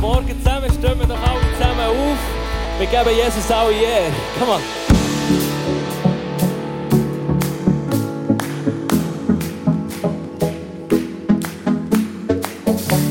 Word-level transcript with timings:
Morgen 0.00 0.42
zusammen, 0.42 0.70
stehen 0.70 0.98
wir 0.98 1.06
doch 1.06 1.20
alle 1.20 1.40
zusammen 1.56 1.80
auf. 1.80 2.18
Wir 2.78 2.86
geben 2.86 3.16
Jesus. 3.16 3.48
Come 4.38 4.52
on. 4.52 4.60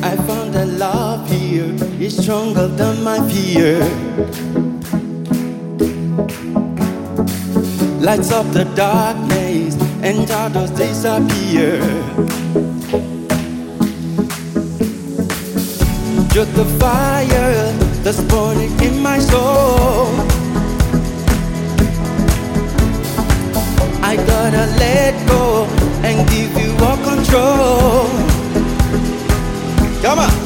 I 0.02 0.16
found 0.26 0.54
that 0.54 0.68
love 0.80 1.30
here 1.30 1.76
is 2.00 2.16
stronger 2.16 2.70
than 2.70 3.04
my 3.04 3.20
fear. 3.30 3.80
Lights 8.00 8.32
up 8.32 8.46
the 8.54 8.64
darkness 8.76 9.76
and 10.02 10.26
shadows 10.26 10.72
disappear. 10.72 11.82
Just 16.38 16.54
the 16.54 16.66
fire 16.80 17.74
that's 18.04 18.22
burning 18.26 18.72
in 18.80 19.02
my 19.02 19.18
soul. 19.18 20.06
I 24.04 24.16
gotta 24.18 24.68
let 24.78 25.28
go 25.28 25.66
and 26.04 26.30
give 26.30 26.56
you 26.62 26.74
all 26.86 26.98
control. 26.98 28.06
Come 30.04 30.20
on. 30.20 30.37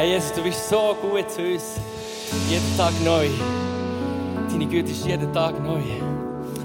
Ja, 0.00 0.06
Jesus, 0.06 0.32
du 0.32 0.42
bist 0.42 0.66
so 0.66 0.96
gut 1.02 1.30
zu 1.30 1.42
uns. 1.42 1.76
Jeden 2.48 2.76
Tag 2.78 2.92
neu. 3.04 3.26
Deine 4.50 4.64
Güte 4.64 4.92
ist 4.92 5.04
jeden 5.04 5.30
Tag 5.34 5.62
neu. 5.62 5.82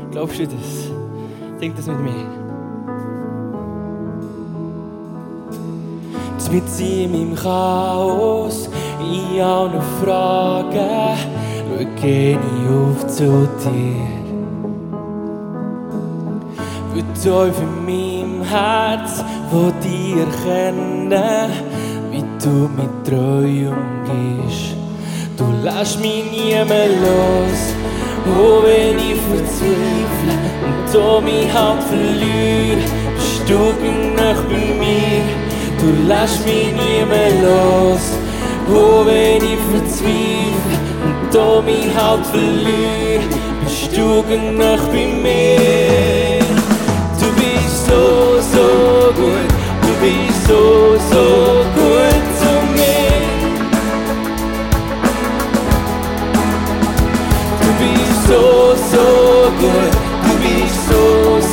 Glaubst 0.10 0.40
du 0.40 0.48
das? 0.48 1.60
Sing 1.60 1.74
das 1.76 1.86
mit 1.86 2.00
mir. 2.00 2.14
Mit 6.50 6.80
ihm 6.80 7.14
im 7.14 7.36
Chaos, 7.36 8.70
in 9.02 9.42
allen 9.42 9.82
Fragen, 10.02 11.18
schau 11.68 12.08
ich 12.08 12.38
auf 12.70 13.08
zu 13.08 13.50
dir. 13.66 14.16
Tief 17.22 17.56
in 17.60 17.86
meinem 17.86 18.44
Herz, 18.44 19.24
wo 19.50 19.72
dich 19.84 20.16
erkennen, 20.16 21.12
du 22.46 22.70
mit 22.78 22.94
treu 23.04 23.74
umgehst. 23.74 24.76
Du 25.38 25.46
lässt 25.64 26.00
mich 26.00 26.24
nie 26.32 26.54
mehr 26.70 26.92
los, 27.06 27.62
oh 28.38 28.62
wenn 28.64 28.98
ich 29.10 29.20
verzweifle 29.30 30.36
und 30.66 30.94
da 30.94 31.22
mich 31.22 31.52
halt 31.54 31.84
verliere, 31.90 32.86
bist 33.16 33.42
du 33.50 33.60
genau 33.82 34.38
bei 34.50 34.66
mir. 34.82 35.24
Du 35.80 35.88
lässt 36.08 36.46
mich 36.46 36.72
nie 36.82 37.04
mehr 37.12 37.34
los, 37.46 38.06
oh 38.70 39.06
wenn 39.06 39.44
ich 39.54 39.64
verzweifle 39.72 40.78
und 41.06 41.34
da 41.34 41.62
mich 41.62 41.90
halt 41.98 42.26
verliere, 42.28 43.26
bist 43.64 43.98
du 43.98 44.24
genau 44.30 44.78
bei 44.94 45.08
mir. 45.24 46.46
Du 47.20 47.28
bist 47.40 47.88
so, 47.88 48.40
so 48.54 48.68
gut, 49.20 49.50
du 49.82 49.92
bist 50.02 50.48
so, 50.48 50.96
so 51.12 51.26
gut 51.76 52.15
so, 58.28 58.76
so 58.92 59.06
gut, 59.60 59.94
du 60.24 60.32
bist 60.44 60.80
so, 60.88 61.04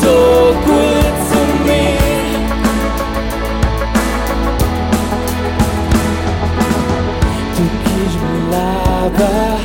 so 0.02 0.16
gut 0.66 1.14
zu 1.28 1.40
mir. 1.66 2.32
Du 7.56 7.62
gibst 7.84 8.19
mir 8.22 8.42
Leben, 8.54 9.58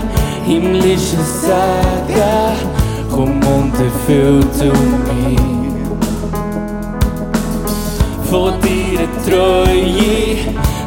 himmlische 0.45 1.21
Sagen, 1.45 2.57
komm 3.09 3.39
und 3.45 3.73
erfüll 3.79 4.41
du 4.59 4.71
mich. 5.13 5.57
von 8.29 8.53
deiner 8.61 9.07
Treue. 9.25 10.37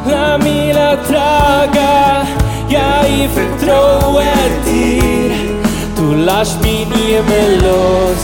Lass 0.05 0.43
mich 0.43 0.73
tragen, 1.07 2.27
ja, 2.69 3.03
ich 3.05 3.29
vertraue 3.29 4.23
dir. 4.65 5.60
Du 6.11 6.17
lässt 6.17 6.61
mich 6.61 6.85
nie 6.87 7.21
mehr 7.29 7.51
los, 7.61 8.21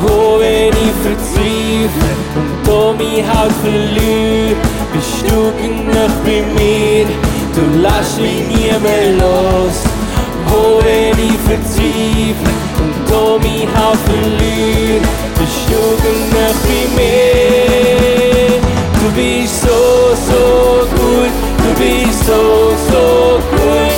wo 0.00 0.40
wenn 0.40 0.72
ich 0.72 0.96
verzweifle 1.04 2.12
und 2.36 2.66
da 2.66 2.92
mich 2.94 3.22
halt 3.22 3.52
verliere, 3.62 4.56
bist 4.94 5.20
du 5.28 5.52
genug 5.60 6.12
bei 6.24 6.42
mir. 6.56 7.06
Du 7.54 7.62
lässt 7.82 8.18
mich 8.18 8.48
nie 8.48 8.72
mehr 8.82 9.12
los, 9.18 9.76
wo 10.46 10.80
wenn 10.82 11.18
ich 11.22 11.38
verzweifle 11.46 12.54
und 12.80 12.96
da 13.10 13.36
mich 13.46 13.68
halt 13.76 14.00
verliere, 14.08 15.04
bist 15.38 15.64
du 15.68 15.82
genug 16.02 16.56
bei 16.64 16.82
mir. 16.96 18.58
Du 19.00 19.06
bist 19.14 19.60
so, 19.60 20.16
so 20.30 20.42
gut, 20.96 21.32
du 21.58 21.68
bist 21.78 22.24
so, 22.24 22.72
so 22.90 23.38
gut 23.50 23.97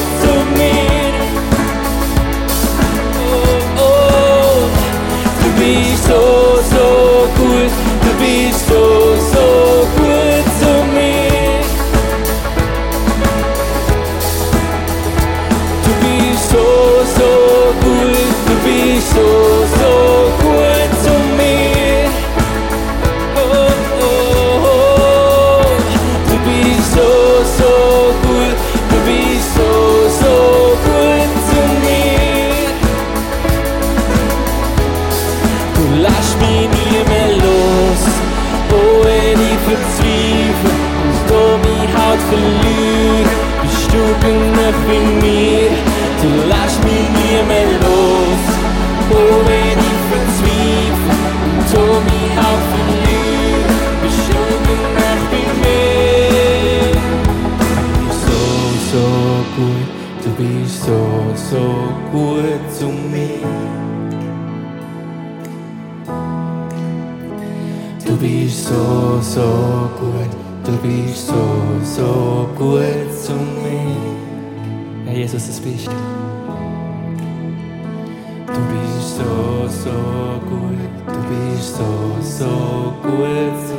so 83.10 83.69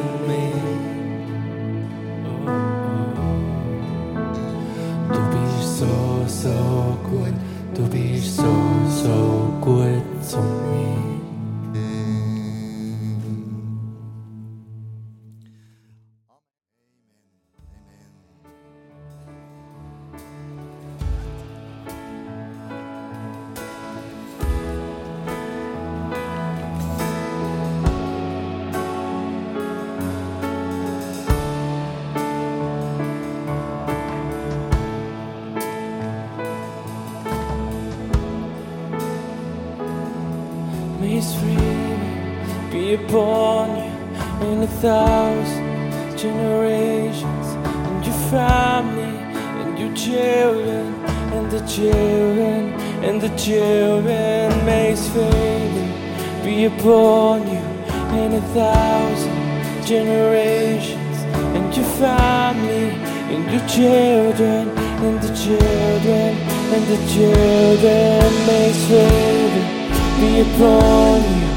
be 70.22 70.42
upon 70.42 71.20
you 71.34 71.48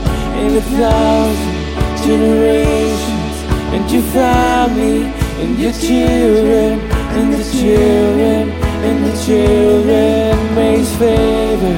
in 0.40 0.56
a 0.56 0.64
thousand 0.80 1.56
generations, 2.02 3.36
and 3.74 3.90
your 3.92 4.02
family, 4.16 5.04
and 5.42 5.58
your 5.58 5.72
children, 5.72 6.80
and 7.16 7.34
the 7.34 7.44
children, 7.52 8.48
and 8.86 9.04
the 9.04 9.14
children. 9.26 10.54
May 10.54 10.78
His 10.78 10.90
favor 10.96 11.76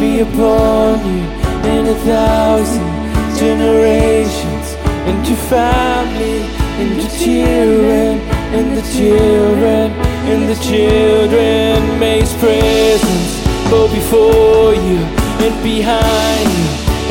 be 0.00 0.10
upon 0.26 0.98
you 1.06 1.22
in 1.70 1.86
a 1.86 1.98
thousand 2.10 2.90
generations, 3.38 4.66
and 5.06 5.24
your 5.28 5.42
family, 5.54 6.40
and 6.80 6.90
your 7.00 7.12
children, 7.22 8.18
and 8.58 8.76
the 8.76 8.82
children, 8.96 9.92
and 10.30 10.42
the 10.50 10.58
children. 10.68 12.00
May 12.00 12.22
His 12.22 12.34
presence 12.42 13.70
go 13.70 13.86
before 13.86 14.74
you 14.74 15.23
and 15.44 15.62
behind 15.62 16.48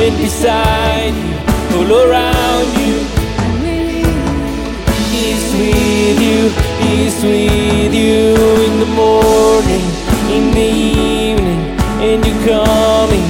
and 0.02 0.18
beside 0.18 1.14
you, 1.14 1.78
all 1.78 1.92
around 2.10 2.68
you. 2.82 2.96
He's 5.14 5.46
with 5.54 6.20
you, 6.28 6.42
He's 6.82 7.18
with 7.24 7.94
you 7.94 8.34
in 8.68 8.74
the 8.80 8.90
morning, 8.98 9.86
in 10.34 10.46
the 10.50 10.70
evening, 10.98 11.62
and 12.02 12.26
you're 12.26 12.44
coming, 12.50 13.28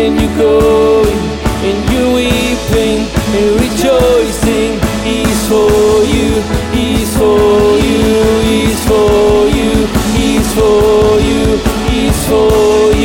and 0.00 0.12
you're 0.18 0.38
going, 0.40 1.20
and 1.68 1.78
you're 1.92 2.14
weeping 2.16 3.00
and 3.36 3.60
rejoicing. 3.60 4.72
He's 5.04 5.40
for 5.50 6.00
you, 6.14 6.30
He's 6.72 7.12
for 7.18 7.76
you, 7.88 8.04
He's 8.48 8.80
for 8.88 9.48
you, 9.58 9.72
He's 10.16 10.48
for 10.54 11.20
you, 11.28 11.42
He's 11.90 12.20
for 12.26 12.92
you, 12.92 12.95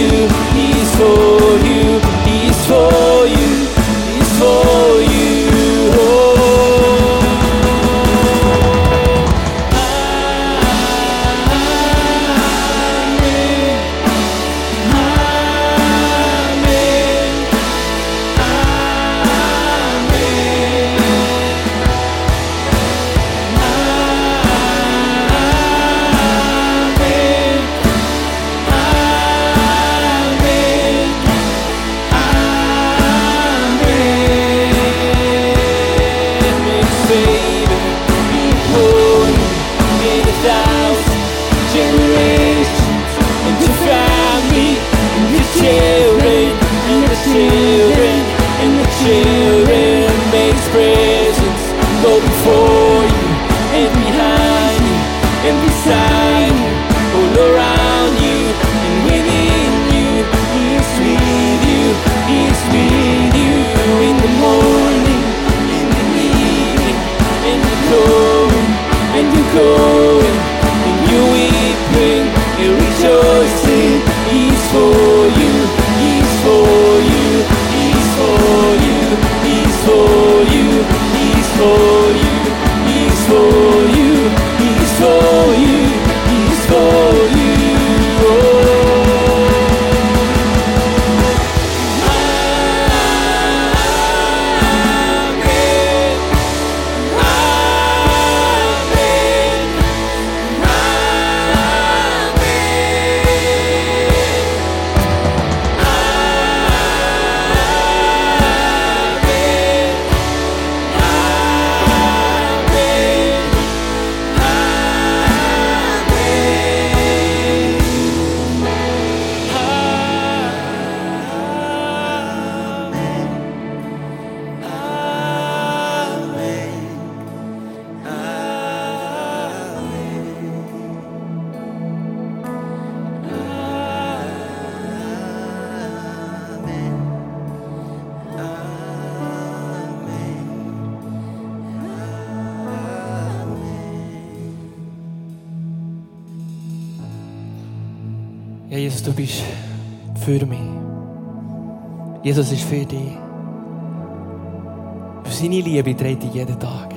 seine 155.42 155.60
Liebe 155.60 155.96
dreht 155.96 156.22
dich 156.22 156.34
jeden 156.34 156.60
Tag. 156.60 156.94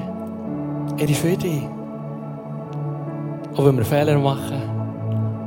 Er 0.98 1.08
ist 1.08 1.18
für 1.18 1.36
dich. 1.36 1.66
Auch 3.56 3.64
wenn 3.64 3.76
wir 3.76 3.84
Fehler 3.84 4.18
machen, 4.18 4.60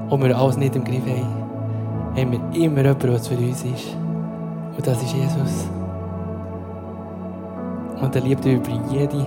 und 0.10 0.24
wir 0.24 0.38
alles 0.38 0.58
nicht 0.58 0.76
im 0.76 0.84
Griff 0.84 1.04
haben, 1.06 2.16
haben 2.16 2.32
wir 2.32 2.40
immer 2.64 2.82
jemanden, 2.82 3.00
der 3.00 3.20
für 3.20 3.38
uns 3.38 3.64
ist. 3.64 3.96
Und 4.76 4.88
das 4.88 5.04
ist 5.04 5.14
Jesus. 5.14 5.70
Und 8.02 8.16
er 8.16 8.22
liebt 8.22 8.46
über 8.46 8.72
jede 8.90 9.26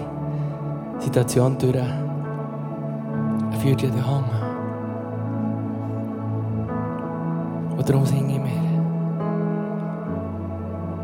Situation 0.99 1.57
durch. 1.59 1.77
Er 1.77 3.59
führt 3.59 3.83
jeden 3.83 4.05
Hang. 4.05 4.25
Und 7.77 7.89
darum 7.89 8.07
singe 8.07 8.33
ich 8.33 8.39
mir. 8.39 8.70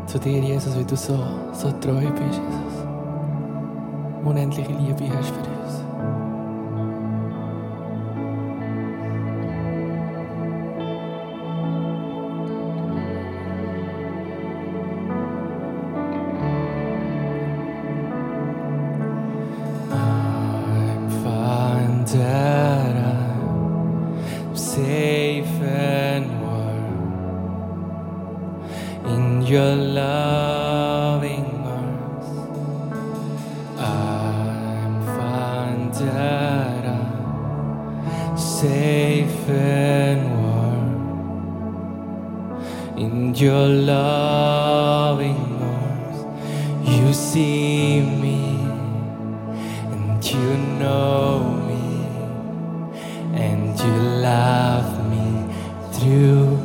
Zu 0.07 0.17
dir, 0.19 0.39
Jesus, 0.39 0.73
weil 0.73 0.85
du 0.85 0.95
so, 0.95 1.17
so 1.51 1.69
treu 1.81 1.99
bist, 1.99 2.39
Jesus. 2.39 2.85
Unendliche 4.23 4.71
Liebe 4.71 5.13
hast 5.17 5.31
für 5.31 5.39
uns. 5.39 5.56
In 42.97 43.35
your 43.35 43.67
loving 43.67 45.37
arms. 45.61 46.89
You 46.89 47.13
see 47.13 48.01
me 48.01 48.57
and 49.91 50.25
you 50.25 50.57
know 50.79 51.39
me 51.69 51.85
and 53.39 53.79
you 53.79 53.93
love 54.29 54.89
me 55.11 55.53
through 55.93 56.56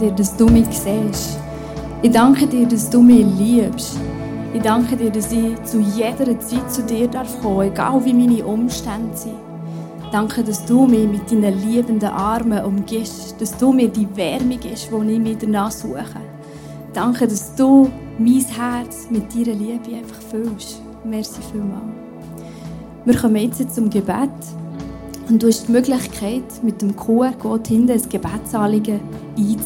dir, 0.00 0.10
dass 0.10 0.36
du 0.36 0.46
mich 0.46 0.66
siehst. 0.70 1.38
Ich 2.02 2.10
danke 2.10 2.46
dir, 2.46 2.66
dass 2.66 2.88
du 2.88 3.02
mich 3.02 3.26
liebst. 3.38 3.98
Ich 4.54 4.62
danke 4.62 4.96
dir, 4.96 5.10
dass 5.10 5.30
ich 5.30 5.62
zu 5.64 5.80
jeder 5.80 6.38
Zeit 6.40 6.72
zu 6.72 6.82
dir 6.82 7.06
darf 7.06 7.40
kommen, 7.40 7.68
egal 7.68 8.04
wie 8.04 8.14
meine 8.14 8.44
Umstände 8.44 9.16
sind. 9.16 9.34
Danke, 10.10 10.42
dass 10.42 10.64
du 10.64 10.86
mich 10.86 11.06
mit 11.06 11.30
deinen 11.30 11.60
liebenden 11.60 12.08
Armen 12.08 12.64
umgibst, 12.64 13.40
dass 13.40 13.56
du 13.56 13.72
mir 13.72 13.88
die 13.88 14.08
Wärme 14.16 14.56
gibst, 14.56 14.88
die 14.90 15.12
ich 15.12 15.18
mir 15.20 15.36
danach 15.36 15.70
suche. 15.70 16.20
Danke, 16.92 17.28
dass 17.28 17.54
du 17.54 17.88
mein 18.18 18.44
Herz 18.44 19.06
mit 19.08 19.32
deiner 19.32 19.56
Liebe 19.56 19.96
einfach 19.96 20.20
füllst. 20.30 20.82
Merci 21.04 21.40
vielmals. 21.52 21.82
Wir 23.04 23.16
kommen 23.16 23.36
jetzt 23.36 23.74
zum 23.74 23.88
Gebet. 23.88 24.30
Und 25.28 25.40
du 25.40 25.46
hast 25.46 25.68
die 25.68 25.72
Möglichkeit, 25.72 26.42
mit 26.64 26.82
dem 26.82 26.96
QR-Code 26.96 27.68
hinten 27.68 27.92
ein 27.92 28.02
Gebetsanliegen 28.08 28.98
einzugeben. 29.38 29.59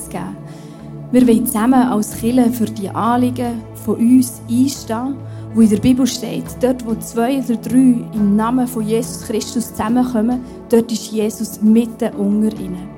Wir 1.15 1.29
wollen 1.29 1.47
zusammen 1.47 1.75
als 1.75 2.17
Kirche 2.19 2.51
für 2.51 2.65
die 2.65 2.89
Anliegen 2.89 3.63
von 3.85 3.95
uns 3.95 4.43
einstehen, 4.51 5.15
wo 5.55 5.61
in 5.61 5.71
der 5.71 5.77
Bibel 5.77 6.05
steht, 6.09 6.43
dort 6.61 6.85
wo 6.85 6.97
zwei 6.97 7.39
oder 7.39 7.55
drei 7.55 8.05
im 8.15 8.35
Namen 8.35 8.67
von 8.67 8.85
Jesus 8.85 9.23
Christus 9.23 9.69
zusammenkommen, 9.69 10.41
dort 10.69 10.91
ist 10.91 11.13
Jesus 11.13 11.63
mitten 11.63 12.13
unter 12.17 12.59
ihnen. 12.59 12.89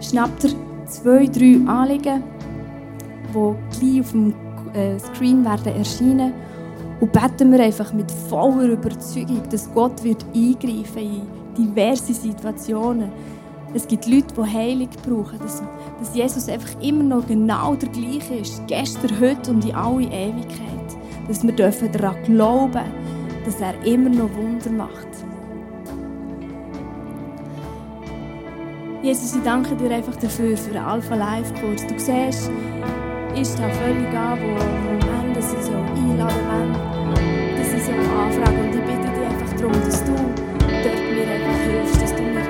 Schnappt 0.00 0.44
er 0.44 0.50
zwei, 0.86 1.26
drei 1.26 1.60
Anliegen, 1.66 2.24
die 3.34 3.78
gleich 3.78 4.00
auf 4.00 4.12
dem 4.12 4.34
äh, 4.72 4.98
Screen 4.98 5.44
werden 5.44 5.76
erscheinen 5.76 6.32
und 7.00 7.12
beten 7.12 7.52
wir 7.52 7.60
einfach 7.60 7.92
mit 7.92 8.10
voller 8.30 8.68
Überzeugung, 8.70 9.42
dass 9.50 9.70
Gott 9.74 10.02
wird 10.02 10.24
eingreifen 10.34 11.02
in 11.02 11.26
diverse 11.54 12.14
Situationen. 12.14 13.12
Es 13.74 13.86
gibt 13.86 14.06
Leute, 14.06 14.32
die 14.34 14.42
Heilung 14.42 14.88
brauchen, 15.06 15.38
dass, 16.02 16.08
dass 16.08 16.16
Jesus 16.16 16.48
einfach 16.48 16.80
immer 16.80 17.04
noch 17.04 17.26
genau 17.26 17.74
der 17.74 17.88
gleiche 17.88 18.34
ist, 18.34 18.66
gestern, 18.66 19.20
heute 19.20 19.50
und 19.50 19.64
in 19.64 19.74
alle 19.74 20.04
Ewigkeit. 20.04 20.68
Dass 21.28 21.44
wir 21.44 21.54
daran 21.54 22.22
glauben 22.24 22.82
dass 23.44 23.60
er 23.60 23.74
immer 23.84 24.08
noch 24.08 24.30
Wunder 24.36 24.70
macht. 24.70 25.08
Jesus, 29.02 29.34
ich 29.34 29.42
danke 29.42 29.74
dir 29.74 29.90
einfach 29.90 30.14
dafür, 30.14 30.56
für 30.56 30.70
den 30.70 30.82
Alpha 30.82 31.16
Life 31.16 31.52
Kurs. 31.54 31.84
Du 31.84 31.98
siehst, 31.98 32.52
ist 33.34 33.58
da 33.58 33.68
völlig 33.68 34.16
an, 34.16 34.38
wo 34.40 35.08
am 35.10 35.26
Ende 35.26 35.42
sie 35.42 35.60
so 35.60 35.72
einladen 35.72 36.36
wollen, 36.46 37.56
dass 37.58 37.70
sie 37.72 37.80
so 37.80 37.90
anfragen. 37.90 38.60
Und 38.60 38.74
ich 38.76 38.80
bitte 38.80 39.08
dich 39.10 39.26
einfach 39.26 39.56
darum, 39.56 39.72
dass 39.72 40.04
du 40.04 40.12
dort 40.12 41.02
mir 41.10 41.26
einfach 41.32 41.60
hilfst, 41.64 42.00
dass 42.00 42.14
du 42.14 42.22
mir 42.22 42.44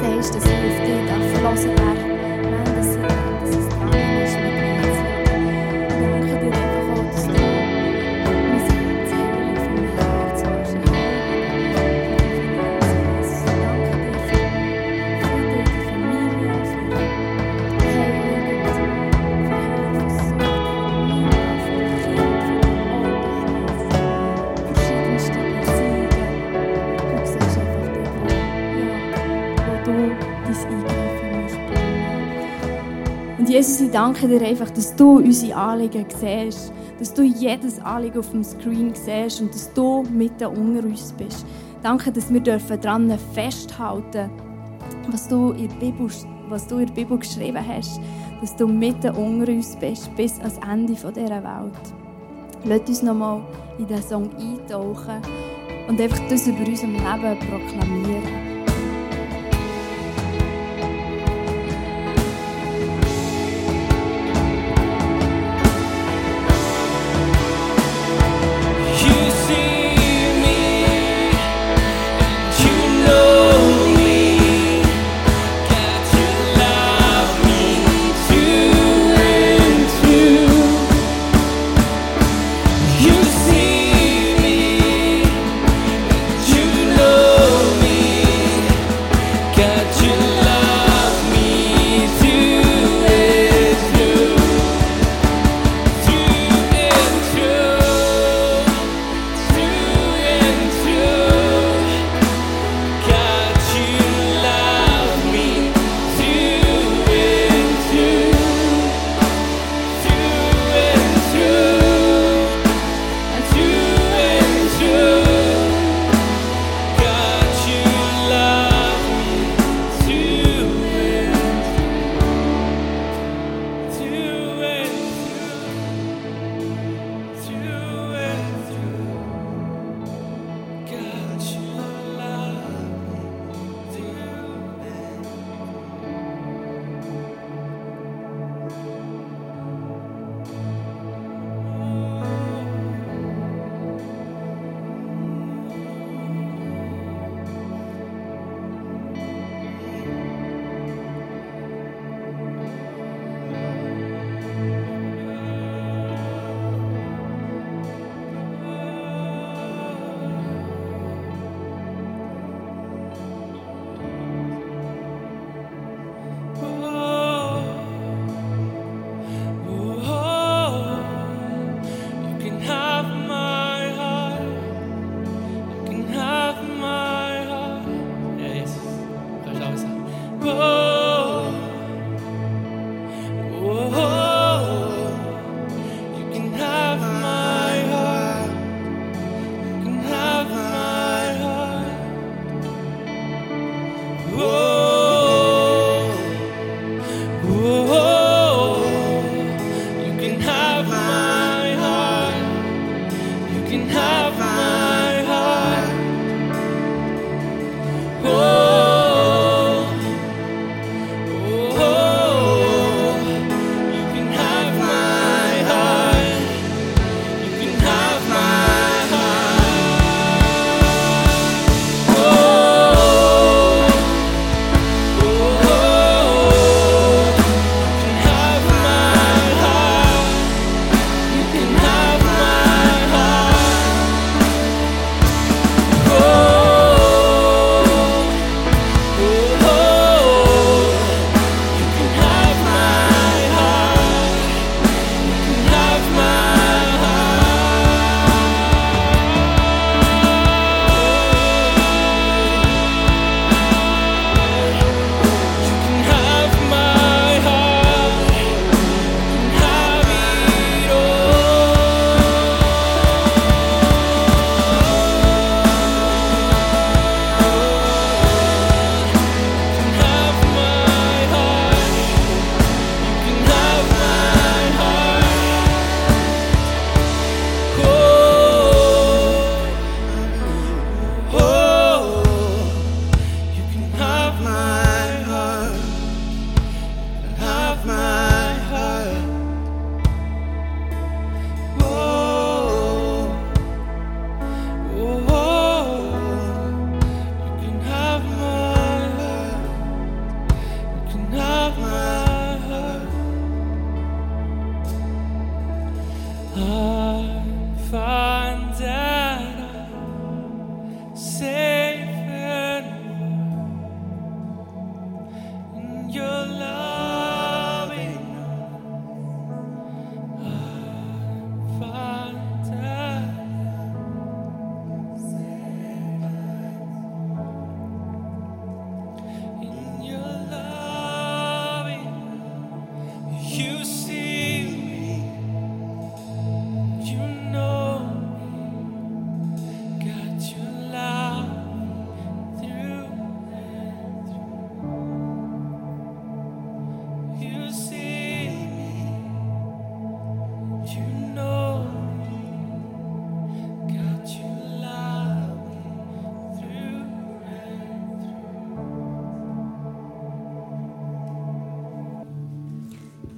sagst, 0.00 0.34
dass 0.36 0.44
ich 0.46 0.52
auf 0.52 0.86
dich 0.86 1.32
verlassen 1.34 1.68
werde. 1.68 1.95
Ich 33.86 33.92
danke 33.92 34.26
dir 34.26 34.42
einfach, 34.42 34.70
dass 34.70 34.96
du 34.96 35.18
unsere 35.18 35.54
Anliegen 35.56 36.06
siehst, 36.08 36.72
dass 36.98 37.14
du 37.14 37.22
jedes 37.22 37.78
Anliegen 37.80 38.18
auf 38.18 38.30
dem 38.30 38.42
Screen 38.42 38.92
siehst 38.94 39.40
und 39.40 39.54
dass 39.54 39.72
du 39.74 40.02
mitten 40.10 40.46
unter 40.46 40.84
uns 40.84 41.12
bist. 41.12 41.46
Danke, 41.82 42.10
dass 42.10 42.32
wir 42.32 42.40
dürfen 42.40 42.80
daran 42.80 43.16
festhalten, 43.32 44.30
was 45.08 45.28
du 45.28 45.52
in 45.52 45.68
der 45.68 45.76
Bibel, 45.76 46.08
was 46.48 46.66
du 46.66 46.78
in 46.78 46.86
der 46.86 46.94
Bibel 46.94 47.18
geschrieben 47.18 47.64
hast, 47.66 48.00
dass 48.40 48.56
du 48.56 48.66
mitten 48.66 49.14
unter 49.14 49.52
uns 49.52 49.76
bist, 49.76 50.14
bis 50.16 50.38
ans 50.40 50.58
Ende 50.68 50.94
dieser 50.94 51.12
Welt. 51.14 51.94
Lass 52.64 52.88
uns 52.88 53.02
nochmal 53.02 53.42
in 53.78 53.86
diesen 53.86 54.02
Song 54.02 54.30
eintauchen 54.36 55.22
und 55.86 56.00
einfach 56.00 56.20
das 56.28 56.48
über 56.48 56.66
unserem 56.66 56.94
Leben 56.94 57.38
proklamieren. 57.38 58.45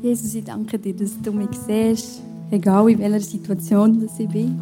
Jesus, 0.00 0.32
ich 0.34 0.44
danke 0.44 0.78
dir, 0.78 0.94
dass 0.94 1.20
du 1.20 1.32
mich 1.32 1.48
siehst, 1.66 2.22
egal 2.52 2.88
in 2.88 3.00
welcher 3.00 3.20
Situation 3.20 4.08
ich 4.16 4.28
bin. 4.28 4.60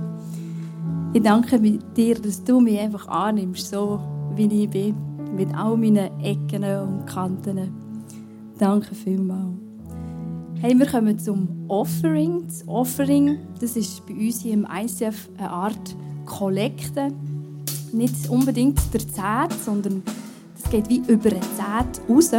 Ich 1.12 1.22
danke 1.22 1.60
dir, 1.60 2.14
dass 2.14 2.42
du 2.42 2.58
mich 2.58 2.78
einfach 2.78 3.06
annimmst, 3.06 3.68
so 3.68 4.00
wie 4.34 4.46
ich 4.46 4.70
bin, 4.70 4.94
mit 5.36 5.54
all 5.54 5.76
meinen 5.76 6.08
Ecken 6.22 6.64
und 6.64 7.06
Kanten. 7.06 7.70
Danke 8.58 8.94
vielmals. 8.94 9.58
Hey, 10.54 10.78
wir 10.78 10.86
kommen 10.86 11.18
zum 11.18 11.48
Offering. 11.68 12.44
Das 12.46 12.66
Offering, 12.66 13.38
das 13.60 13.76
ist 13.76 14.06
bei 14.06 14.14
uns 14.14 14.40
hier 14.40 14.54
im 14.54 14.66
ICF 14.66 15.28
eine 15.36 15.50
Art 15.50 15.96
Kollekte. 16.24 17.08
Nicht 17.92 18.30
unbedingt 18.30 18.80
der 18.94 19.00
Zehnt, 19.00 19.52
sondern 19.62 20.02
das 20.58 20.70
geht 20.70 20.88
wie 20.88 21.02
über 21.06 21.28
den 21.28 21.42
Zehnt 21.42 22.00
raus. 22.08 22.30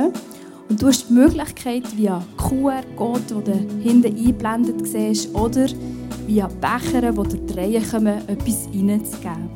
Und 0.70 0.82
du 0.82 0.88
hast 0.88 1.10
die 1.10 1.14
Möglichkeit, 1.14 1.84
via 1.96 2.22
QR-Code, 2.38 3.42
den 3.42 3.68
du 3.68 3.90
hinten 3.90 4.18
eingeblendet 4.18 4.86
siehst, 4.86 5.34
oder 5.34 5.68
via 6.26 6.48
Becher, 6.48 7.12
die 7.12 7.16
durch 7.16 7.46
die 7.46 7.54
Reihe 7.54 7.82
kommen, 7.82 8.18
etwas 8.28 8.68
reinzugeben. 8.74 9.50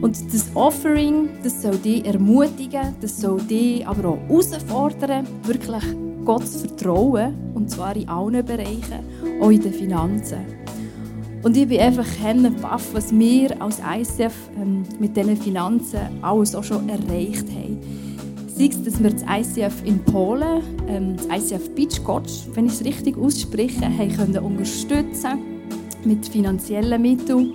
Und 0.00 0.16
das 0.32 0.46
Offering, 0.54 1.28
das 1.42 1.60
soll 1.60 1.76
dich 1.76 2.06
ermutigen, 2.06 2.94
das 3.00 3.20
soll 3.20 3.40
dich 3.42 3.86
aber 3.86 4.08
auch 4.08 4.18
herausfordern, 4.28 5.26
wirklich 5.42 5.84
Gott 6.24 6.46
zu 6.46 6.60
vertrauen, 6.60 7.34
und 7.54 7.70
zwar 7.70 7.94
in 7.94 8.08
allen 8.08 8.44
Bereichen, 8.44 9.00
auch 9.42 9.50
in 9.50 9.60
den 9.60 9.74
Finanzen. 9.74 10.38
Und 11.42 11.54
ich 11.58 11.68
bin 11.68 11.80
einfach 11.80 12.06
baff, 12.62 12.88
was 12.94 13.12
wir 13.12 13.60
als 13.60 13.78
ICF 13.78 14.32
ähm, 14.56 14.84
mit 14.98 15.14
diesen 15.14 15.36
Finanzen 15.36 16.00
alles 16.22 16.54
auch 16.54 16.64
schon 16.64 16.88
erreicht 16.88 17.46
haben. 17.50 17.78
Sei 18.56 18.66
es, 18.66 18.80
dass 18.84 19.02
wir 19.02 19.10
das 19.10 19.22
ICF 19.22 19.82
in 19.84 19.98
Polen, 20.04 20.62
ähm, 20.86 21.16
das 21.16 21.26
ICF 21.26 21.74
Beach 21.74 22.04
Coach, 22.04 22.46
wenn 22.54 22.66
ich 22.66 22.74
es 22.74 22.84
richtig 22.84 23.18
ausspreche, 23.18 23.84
haben 23.84 24.16
können 24.16 24.38
unterstützen 24.38 25.40
mit 26.04 26.28
finanziellen 26.28 27.02
Mitteln. 27.02 27.52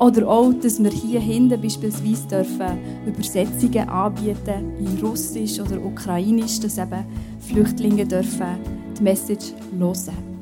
Oder 0.00 0.28
auch, 0.28 0.52
dass 0.52 0.82
wir 0.82 0.90
hier 0.90 1.20
hinten 1.20 1.60
beispielsweise 1.60 2.26
dürfen 2.28 2.78
Übersetzungen 3.06 3.88
anbieten 3.88 4.72
in 4.80 4.98
Russisch 5.00 5.60
oder 5.60 5.80
Ukrainisch, 5.82 6.58
dass 6.58 6.76
eben 6.76 7.04
Flüchtlinge 7.38 8.04
dürfen 8.04 8.58
die 8.98 9.02
Message 9.04 9.52
hören 9.78 10.36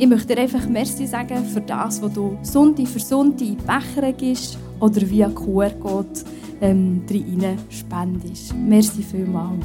ich 0.00 0.06
möchte 0.06 0.34
dir 0.34 0.40
einfach 0.40 0.66
Merci 0.66 1.06
sagen 1.06 1.44
für 1.44 1.60
das, 1.60 2.00
was 2.00 2.12
du 2.14 2.38
Sonntag 2.40 2.88
für 2.88 3.00
Sonntag 3.00 3.58
Becher 3.66 4.12
gibst 4.14 4.56
oder 4.80 5.02
via 5.02 5.28
QR-Code 5.28 6.24
ähm, 6.60 7.02
rein 7.10 7.58
spendest. 7.70 8.54
Merci 8.56 9.02
vielmals. 9.02 9.64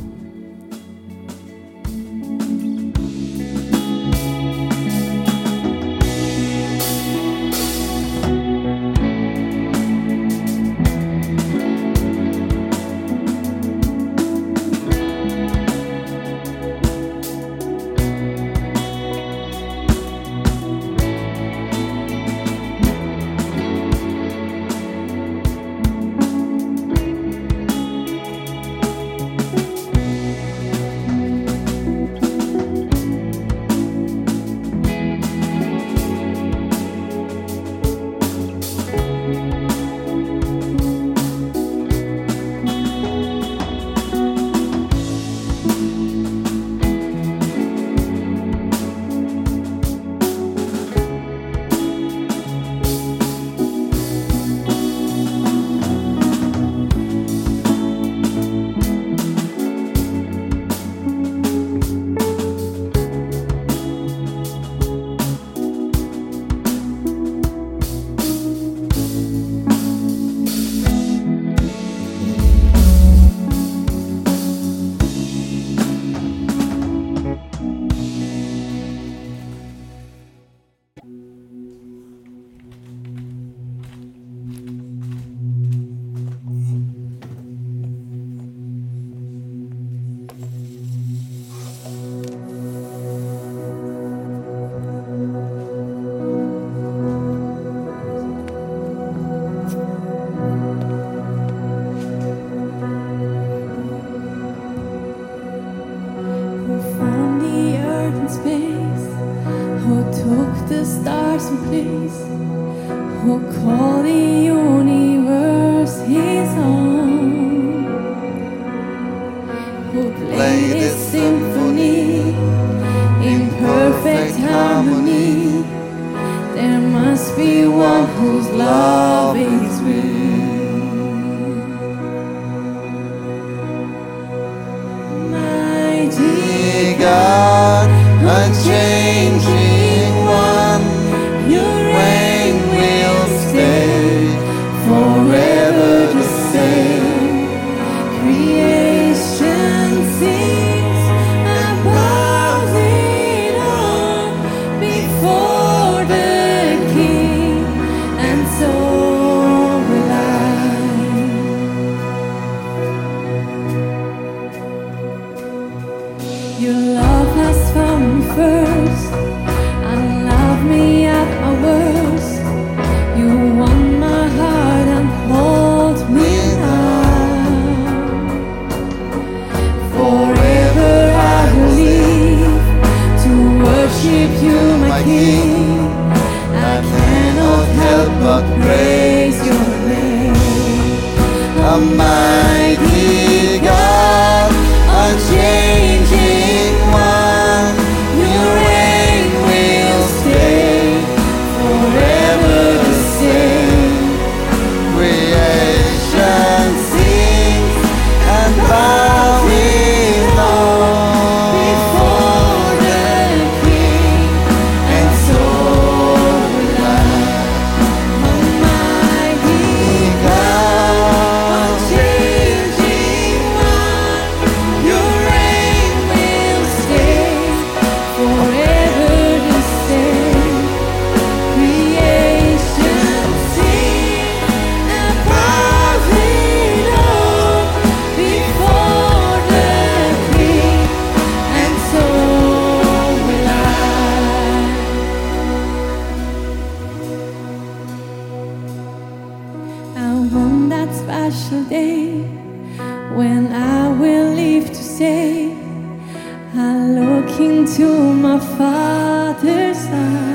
Into 257.39 258.13
my 258.13 258.39
Father's 258.39 259.86
eyes. 259.88 260.35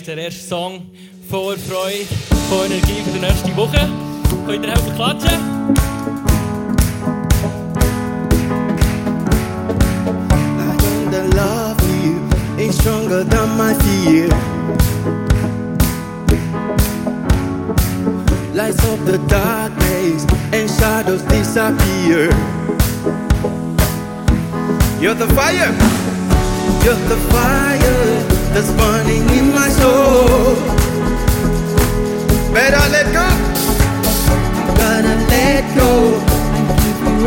Einmal 0.00 0.16
den 0.16 0.18
ersten 0.18 0.48
Song 0.48 0.86
vor 1.28 1.56
Freude, 1.56 2.06
vor 2.48 2.64
Energie 2.64 3.02
für 3.04 3.10
die 3.10 3.18
nächste 3.18 3.56
Woche. 3.56 3.88
Könnt 4.46 4.64
ihr 4.64 4.72
helfen 4.72 4.94
klatschen? 4.94 5.40
I 10.58 10.76
know 10.76 11.10
the 11.10 11.36
love 11.36 11.76
you 12.04 12.20
is 12.58 12.76
stronger 12.76 13.24
than 13.24 13.56
my 13.56 13.74
fear. 13.74 14.28
Lights 18.54 18.84
up 18.84 18.98
the 19.06 19.18
darkness 19.28 20.26
and 20.52 20.70
shadows 20.70 21.22
disappear. 21.22 22.30
You're 25.00 25.14
the 25.14 25.28
fire, 25.34 25.72
you're 26.84 26.94
the 27.08 27.16
fire 27.30 28.29
that's 28.52 28.72
burning 28.72 29.28
in 29.38 29.54
my 29.54 29.68
soul. 29.68 30.54
Better 32.52 32.84
let 32.90 33.06
go, 33.12 33.28
gotta 34.80 35.14
let 35.32 35.64
go. 35.76 35.90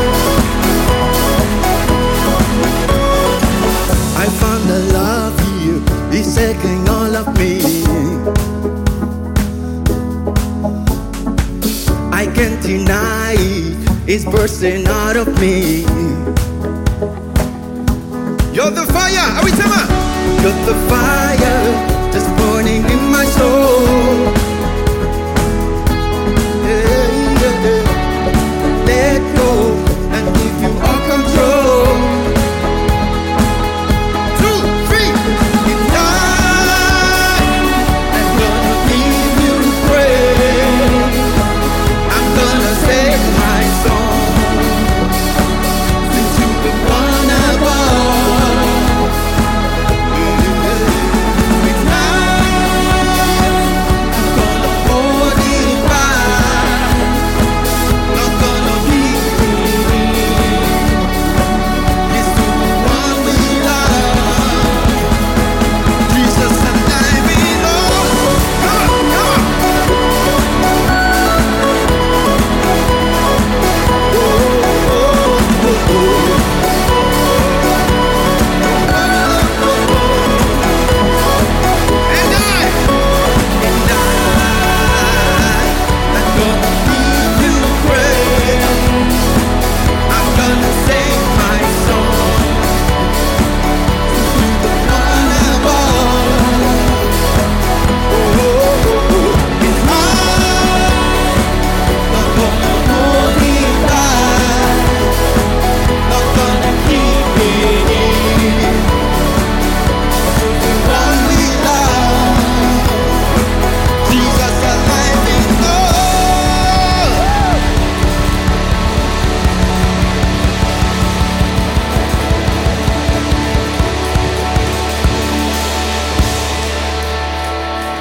I 4.16 4.26
found 4.40 4.64
the 4.68 4.80
love 4.92 5.36
here, 5.40 5.80
it's 6.20 6.30
taking 6.34 6.88
all 6.88 7.14
of 7.16 7.26
me. 7.38 7.52
I 12.12 12.26
can't 12.34 12.60
deny 12.62 13.34
it, 13.38 13.76
it's 14.08 14.24
bursting 14.24 14.86
out 14.86 15.16
of 15.16 15.28
me. 15.40 15.84
You're 20.48 20.64
the 20.64 20.74
fire 20.88 21.97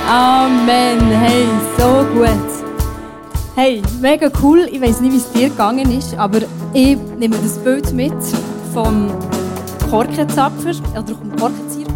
Amen. 0.08 1.02
Hey, 1.12 1.46
so 1.78 2.06
gut. 2.14 2.30
Hey, 3.56 3.82
mega 4.00 4.32
cool. 4.42 4.66
Ich 4.72 4.80
weiß 4.80 5.02
nicht, 5.02 5.12
wie 5.12 5.18
es 5.18 5.30
dir 5.34 5.50
gegangen 5.50 5.92
ist, 5.92 6.18
aber 6.18 6.44
ich 6.72 6.98
nehme 7.20 7.36
das 7.44 7.58
Bild 7.58 7.92
mit 7.92 8.14
vom 8.74 9.12
Korkenzapfer 9.90 10.72
oder 10.92 11.14
vom 11.14 11.36
Korkenzieher. 11.36 11.88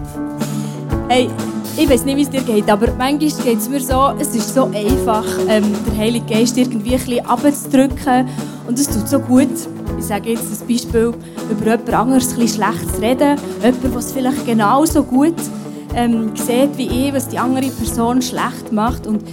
Hey, 1.08 1.30
ich 1.78 1.90
weiß 1.90 2.04
nicht, 2.04 2.18
wie 2.18 2.24
es 2.24 2.30
dir 2.30 2.42
geht, 2.42 2.70
aber 2.70 2.88
manchmal 2.98 3.46
geht 3.46 3.60
es 3.60 3.70
mir 3.70 3.80
so, 3.80 4.12
es 4.20 4.36
ist 4.36 4.54
so 4.54 4.66
einfach, 4.66 5.24
ähm, 5.48 5.74
der 5.88 5.98
Heilige 5.98 6.26
Geist 6.26 6.58
irgendwie 6.58 6.96
ein 6.96 7.00
bisschen 7.00 7.26
runterzudrücken 7.26 8.28
und 8.68 8.78
es 8.78 8.90
tut 8.90 9.08
so 9.08 9.20
gut. 9.20 9.48
Ich 9.98 10.06
sage 10.06 10.32
jetzt 10.32 10.52
ein 10.52 10.68
Beispiel, 10.68 11.14
über 11.50 11.66
jemand 11.66 11.94
anderes 11.94 12.34
ein 12.34 12.40
bisschen 12.40 12.62
schlecht 12.62 12.94
zu 12.94 13.02
reden, 13.02 13.40
jemand, 13.64 13.96
was 13.96 14.12
vielleicht 14.12 14.46
genauso 14.46 15.02
gut 15.02 15.36
ähm, 15.96 16.32
sieht 16.36 16.78
wie 16.78 17.08
ich, 17.08 17.14
was 17.14 17.28
die 17.28 17.38
andere 17.38 17.70
Person 17.70 18.22
schlecht 18.22 18.72
macht 18.72 19.08
und 19.08 19.24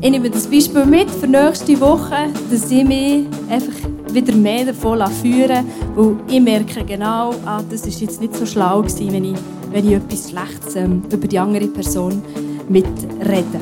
ich 0.00 0.10
nehme 0.10 0.30
das 0.30 0.46
Beispiel 0.46 0.84
mit 0.84 1.10
für 1.10 1.26
nächste 1.26 1.80
Woche, 1.80 2.28
dass 2.50 2.70
ich 2.70 2.84
mich 2.84 3.26
einfach 3.48 3.72
wieder 4.12 4.34
mehr 4.34 4.66
davon 4.66 5.04
führen 5.22 5.66
weil 5.94 6.16
ich 6.28 6.40
merke 6.40 6.84
genau, 6.84 7.34
ah, 7.44 7.62
das 7.68 7.86
ist 7.86 8.00
jetzt 8.00 8.20
nicht 8.20 8.34
so 8.34 8.46
schlau 8.46 8.82
gewesen, 8.82 9.12
wenn 9.12 9.24
ich, 9.24 9.36
wenn 9.72 9.88
ich 9.88 9.94
etwas 9.94 10.30
Schlechtes 10.30 10.76
ähm, 10.76 11.02
über 11.10 11.26
die 11.26 11.38
andere 11.38 11.66
Person 11.66 12.22
mitrede. 12.68 13.60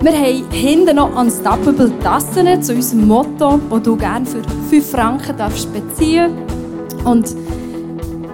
Wir 0.00 0.12
haben 0.12 0.50
hinten 0.50 0.96
noch 0.96 1.16
Unstoppable 1.16 1.90
Tassen 2.00 2.62
zu 2.62 2.74
unserem 2.74 3.08
Motto, 3.08 3.58
das 3.70 3.82
du 3.82 3.96
gerne 3.96 4.26
für 4.26 4.42
5 4.68 4.90
Franken 4.90 5.36
darfst 5.36 5.72
beziehen 5.72 6.30
Und 7.04 7.34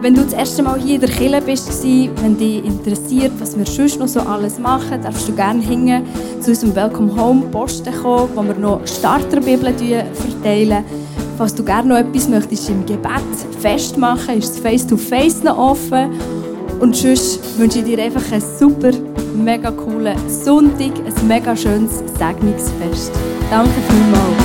wenn 0.00 0.14
du 0.14 0.22
das 0.22 0.32
erste 0.32 0.62
Mal 0.62 0.80
hier 0.80 0.94
in 0.94 1.00
der 1.00 1.10
Kirche 1.10 1.40
bist, 1.42 1.84
wenn 2.22 2.36
dich 2.38 2.64
interessiert, 2.64 3.32
was 3.38 3.56
wir 3.56 3.66
sonst 3.66 3.98
noch 3.98 4.08
so 4.08 4.20
alles 4.20 4.58
machen, 4.58 5.02
darfst 5.02 5.28
du 5.28 5.34
gerne 5.34 5.60
hingehen 5.60 6.04
zu 6.40 6.50
unserem 6.50 6.74
Welcome 6.74 7.20
Home 7.20 7.42
Posten 7.50 7.92
kommen, 8.02 8.30
wo 8.34 8.42
wir 8.42 8.54
noch 8.54 8.86
Starterbibeln 8.86 9.74
verteilen. 9.76 10.84
Falls 11.36 11.54
du 11.54 11.64
gerne 11.64 11.88
noch 11.88 11.96
etwas 11.96 12.28
möchtest 12.28 12.68
im 12.70 12.84
Gebet 12.86 13.22
festmachen, 13.60 14.38
ist 14.38 14.54
das 14.54 14.58
Face-to-Face 14.60 15.42
noch 15.42 15.58
offen. 15.58 16.10
Und 16.80 16.96
sonst 16.96 17.58
wünsche 17.58 17.80
ich 17.80 17.84
dir 17.84 17.98
einfach 18.02 18.32
einen 18.32 18.42
super, 18.58 18.90
mega 19.36 19.70
coolen 19.70 20.16
Sonntag, 20.28 20.92
ein 20.96 21.28
mega 21.28 21.54
schönes 21.54 21.98
Segnungsfest. 22.18 23.12
Danke 23.50 23.70
vielmals. 23.88 24.39